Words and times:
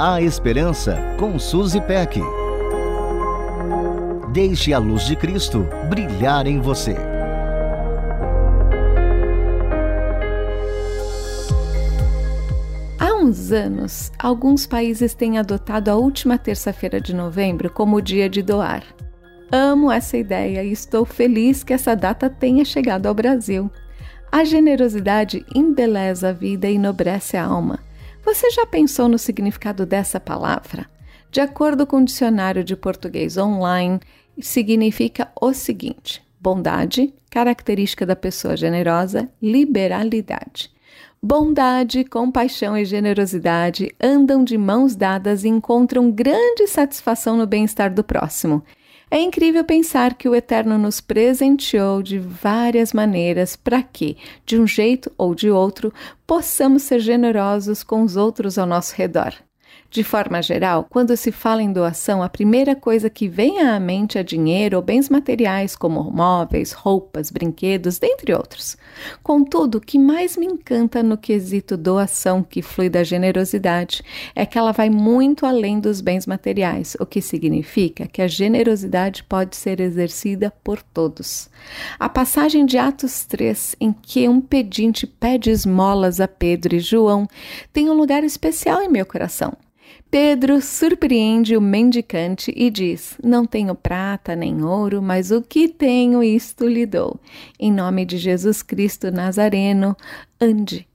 A 0.00 0.22
Esperança 0.22 0.96
com 1.18 1.40
Suzy 1.40 1.80
Peck. 1.80 2.20
Deixe 4.32 4.72
a 4.72 4.78
luz 4.78 5.04
de 5.04 5.16
Cristo 5.16 5.66
brilhar 5.90 6.46
em 6.46 6.60
você. 6.60 6.94
Há 12.96 13.12
uns 13.16 13.50
anos, 13.50 14.12
alguns 14.16 14.68
países 14.68 15.14
têm 15.14 15.36
adotado 15.36 15.90
a 15.90 15.96
última 15.96 16.38
terça-feira 16.38 17.00
de 17.00 17.12
novembro 17.12 17.68
como 17.68 17.96
o 17.96 18.00
dia 18.00 18.28
de 18.28 18.40
doar. 18.40 18.84
Amo 19.50 19.90
essa 19.90 20.16
ideia 20.16 20.62
e 20.62 20.70
estou 20.70 21.04
feliz 21.04 21.64
que 21.64 21.72
essa 21.72 21.96
data 21.96 22.30
tenha 22.30 22.64
chegado 22.64 23.06
ao 23.06 23.14
Brasil. 23.14 23.68
A 24.30 24.44
generosidade 24.44 25.44
embeleza 25.52 26.28
a 26.28 26.32
vida 26.32 26.68
e 26.68 26.76
enobrece 26.76 27.36
a 27.36 27.44
alma. 27.44 27.87
Você 28.24 28.50
já 28.50 28.66
pensou 28.66 29.08
no 29.08 29.18
significado 29.18 29.86
dessa 29.86 30.20
palavra? 30.20 30.86
De 31.30 31.40
acordo 31.40 31.86
com 31.86 31.98
o 31.98 32.04
dicionário 32.04 32.64
de 32.64 32.74
português 32.74 33.36
online, 33.36 34.00
significa 34.40 35.30
o 35.40 35.52
seguinte: 35.52 36.22
bondade, 36.40 37.12
característica 37.30 38.06
da 38.06 38.16
pessoa 38.16 38.56
generosa, 38.56 39.28
liberalidade. 39.40 40.70
Bondade, 41.20 42.04
compaixão 42.04 42.76
e 42.76 42.84
generosidade 42.84 43.92
andam 44.00 44.44
de 44.44 44.56
mãos 44.56 44.94
dadas 44.94 45.42
e 45.42 45.48
encontram 45.48 46.12
grande 46.12 46.68
satisfação 46.68 47.36
no 47.36 47.46
bem-estar 47.46 47.92
do 47.92 48.04
próximo. 48.04 48.62
É 49.10 49.18
incrível 49.20 49.64
pensar 49.64 50.14
que 50.14 50.28
o 50.28 50.34
Eterno 50.34 50.76
nos 50.76 51.00
presenteou 51.00 52.02
de 52.02 52.18
várias 52.18 52.92
maneiras 52.92 53.56
para 53.56 53.82
que, 53.82 54.18
de 54.44 54.60
um 54.60 54.66
jeito 54.66 55.10
ou 55.16 55.34
de 55.34 55.50
outro, 55.50 55.92
possamos 56.26 56.82
ser 56.82 57.00
generosos 57.00 57.82
com 57.82 58.02
os 58.02 58.16
outros 58.16 58.58
ao 58.58 58.66
nosso 58.66 58.94
redor. 58.94 59.32
De 59.90 60.04
forma 60.04 60.42
geral, 60.42 60.86
quando 60.90 61.16
se 61.16 61.32
fala 61.32 61.62
em 61.62 61.72
doação, 61.72 62.22
a 62.22 62.28
primeira 62.28 62.76
coisa 62.76 63.08
que 63.08 63.26
vem 63.26 63.62
à 63.62 63.80
mente 63.80 64.18
é 64.18 64.22
dinheiro 64.22 64.76
ou 64.76 64.82
bens 64.82 65.08
materiais, 65.08 65.74
como 65.74 66.10
móveis, 66.10 66.72
roupas, 66.72 67.30
brinquedos, 67.30 67.98
dentre 67.98 68.34
outros. 68.34 68.76
Contudo, 69.22 69.78
o 69.78 69.80
que 69.80 69.98
mais 69.98 70.36
me 70.36 70.44
encanta 70.44 71.02
no 71.02 71.16
quesito 71.16 71.74
doação 71.74 72.42
que 72.42 72.60
flui 72.60 72.90
da 72.90 73.02
generosidade 73.02 74.02
é 74.34 74.44
que 74.44 74.58
ela 74.58 74.72
vai 74.72 74.90
muito 74.90 75.46
além 75.46 75.80
dos 75.80 76.02
bens 76.02 76.26
materiais, 76.26 76.94
o 77.00 77.06
que 77.06 77.22
significa 77.22 78.06
que 78.06 78.20
a 78.20 78.28
generosidade 78.28 79.24
pode 79.24 79.56
ser 79.56 79.80
exercida 79.80 80.52
por 80.62 80.82
todos. 80.82 81.48
A 81.98 82.10
passagem 82.10 82.66
de 82.66 82.76
Atos 82.76 83.24
3, 83.24 83.76
em 83.80 83.94
que 83.94 84.28
um 84.28 84.38
pedinte 84.38 85.06
pede 85.06 85.48
esmolas 85.48 86.20
a 86.20 86.28
Pedro 86.28 86.76
e 86.76 86.78
João, 86.78 87.26
tem 87.72 87.88
um 87.88 87.94
lugar 87.94 88.22
especial 88.22 88.82
em 88.82 88.88
meu 88.90 89.06
coração. 89.06 89.56
Pedro 90.10 90.62
surpreende 90.62 91.54
o 91.54 91.60
mendicante 91.60 92.50
e 92.56 92.70
diz: 92.70 93.18
Não 93.22 93.44
tenho 93.44 93.74
prata 93.74 94.34
nem 94.34 94.64
ouro, 94.64 95.02
mas 95.02 95.30
o 95.30 95.42
que 95.42 95.68
tenho, 95.68 96.22
isto 96.22 96.66
lhe 96.66 96.86
dou. 96.86 97.20
Em 97.60 97.70
nome 97.70 98.06
de 98.06 98.16
Jesus 98.16 98.62
Cristo 98.62 99.10
Nazareno, 99.10 99.94
ande. 100.40 100.88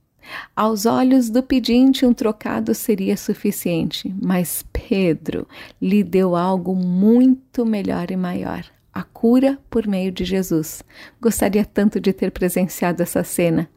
Aos 0.56 0.84
olhos 0.84 1.30
do 1.30 1.44
pedinte, 1.44 2.04
um 2.04 2.12
trocado 2.12 2.74
seria 2.74 3.16
suficiente, 3.16 4.12
mas 4.20 4.64
Pedro 4.72 5.46
lhe 5.80 6.02
deu 6.02 6.34
algo 6.34 6.74
muito 6.74 7.64
melhor 7.64 8.10
e 8.10 8.16
maior: 8.16 8.64
a 8.92 9.04
cura 9.04 9.60
por 9.70 9.86
meio 9.86 10.10
de 10.10 10.24
Jesus. 10.24 10.82
Gostaria 11.20 11.64
tanto 11.64 12.00
de 12.00 12.12
ter 12.12 12.32
presenciado 12.32 13.00
essa 13.00 13.22
cena. 13.22 13.68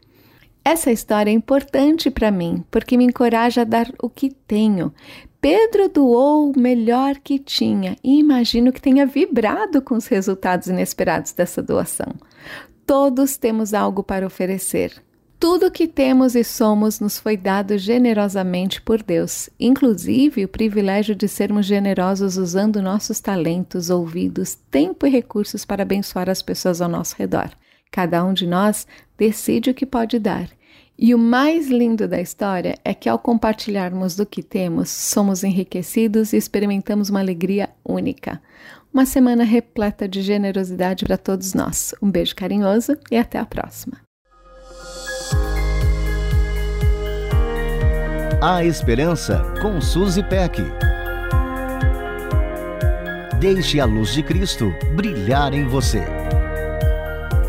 Essa 0.70 0.92
história 0.92 1.32
é 1.32 1.34
importante 1.34 2.12
para 2.12 2.30
mim 2.30 2.62
porque 2.70 2.98
me 2.98 3.06
encoraja 3.06 3.62
a 3.62 3.64
dar 3.64 3.90
o 4.04 4.10
que 4.10 4.30
tenho. 4.30 4.94
Pedro 5.40 5.88
doou 5.88 6.52
o 6.52 6.60
melhor 6.60 7.18
que 7.18 7.38
tinha 7.38 7.96
e 8.04 8.20
imagino 8.20 8.72
que 8.72 8.82
tenha 8.82 9.06
vibrado 9.06 9.82
com 9.82 9.96
os 9.96 10.08
resultados 10.08 10.68
inesperados 10.68 11.32
dessa 11.32 11.62
doação. 11.62 12.14
Todos 12.86 13.38
temos 13.38 13.74
algo 13.74 14.02
para 14.02 14.26
oferecer. 14.26 15.04
Tudo 15.40 15.70
que 15.70 15.88
temos 15.88 16.36
e 16.36 16.44
somos 16.44 17.00
nos 17.00 17.20
foi 17.20 17.38
dado 17.38 17.78
generosamente 17.78 18.82
por 18.82 19.04
Deus, 19.04 19.52
inclusive 19.60 20.44
o 20.44 20.48
privilégio 20.48 21.14
de 21.14 21.28
sermos 21.28 21.68
generosos 21.68 22.38
usando 22.38 22.82
nossos 22.82 23.20
talentos, 23.20 23.92
ouvidos, 23.92 24.58
tempo 24.72 25.06
e 25.06 25.12
recursos 25.12 25.64
para 25.64 25.84
abençoar 25.84 26.28
as 26.28 26.42
pessoas 26.42 26.82
ao 26.82 26.90
nosso 26.90 27.16
redor. 27.16 27.52
Cada 27.92 28.24
um 28.24 28.34
de 28.34 28.46
nós 28.46 28.88
decide 29.18 29.70
o 29.70 29.74
que 29.74 29.86
pode 29.86 30.20
dar 30.20 30.50
e 31.00 31.14
o 31.14 31.18
mais 31.18 31.68
lindo 31.68 32.08
da 32.08 32.20
história 32.20 32.76
é 32.84 32.92
que, 32.92 33.08
ao 33.08 33.20
compartilharmos 33.20 34.16
do 34.16 34.26
que 34.26 34.42
temos, 34.42 34.90
somos 34.90 35.44
enriquecidos 35.44 36.34
e 36.34 36.38
experimentamos 36.38 37.10
uma 37.10 37.20
alegria 37.20 37.70
única. 37.86 38.42
Uma 38.92 39.06
semana 39.06 39.44
repleta 39.44 40.08
de 40.08 40.24
generosidade 40.24 41.06
para 41.06 41.16
todos 41.16 41.54
nós. 41.54 41.94
Um 42.02 42.10
beijo 42.10 42.36
carinhoso 42.36 42.98
e 43.12 43.18
até 43.18 43.38
a 43.38 43.46
próxima. 43.46 44.02
A 48.42 48.64
Esperança 48.64 49.44
com 49.62 49.80
Suzy 49.80 50.24
Peck. 50.24 50.64
Deixe 53.40 53.80
a 53.80 53.86
luz 53.86 54.14
de 54.14 54.24
Cristo 54.24 54.74
brilhar 54.96 55.54
em 55.54 55.68
você. 55.68 56.04